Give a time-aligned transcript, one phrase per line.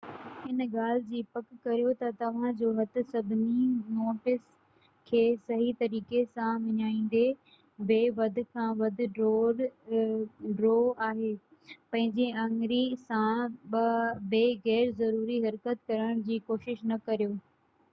[0.49, 3.65] ان ڳالهہ جي پڪ ڪريو تہ توهان جو هٿ سڀني
[3.97, 4.41] نوٽس
[5.09, 7.21] کي صحيح طريقي سان وڃائيندي
[7.91, 10.73] بہ وڌ کان وڌ ڍرو
[11.09, 11.29] آهي
[11.91, 13.33] پنهنجي آڱرين سان
[13.75, 13.85] بہ
[14.67, 17.31] غير ضروري حرڪت ڪرڻ جي ڪوشش نہ ڪريو